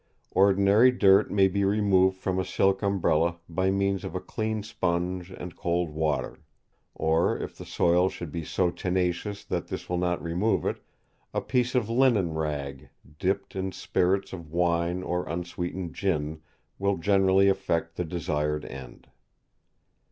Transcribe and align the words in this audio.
Ordinary 0.31 0.89
dirt 0.89 1.29
may 1.29 1.47
be 1.47 1.63
removed 1.63 2.17
from 2.17 2.39
a 2.39 2.43
silk 2.43 2.81
umbrella 2.81 3.35
by 3.47 3.69
means 3.69 4.03
of 4.03 4.15
a 4.15 4.19
clean 4.19 4.63
sponge 4.63 5.29
and 5.29 5.55
cold 5.55 5.91
water, 5.91 6.39
or 6.95 7.37
if 7.37 7.55
the 7.55 7.67
soil 7.67 8.09
should 8.09 8.31
be 8.31 8.43
so 8.43 8.71
tenacious 8.71 9.45
that 9.45 9.67
this 9.67 9.89
will 9.91 9.99
not 9.99 10.19
remove 10.19 10.65
it, 10.65 10.81
a 11.35 11.39
piece 11.41 11.75
of 11.75 11.87
linen 11.87 12.33
rag, 12.33 12.89
dipped 13.19 13.55
in 13.55 13.71
spirits 13.71 14.33
of 14.33 14.51
wine 14.51 15.03
or 15.03 15.29
unsweetened 15.29 15.93
gin, 15.93 16.41
will 16.79 16.97
generally 16.97 17.47
effect 17.47 17.95
the 17.95 18.03
desired 18.03 18.65
end." 18.65 19.07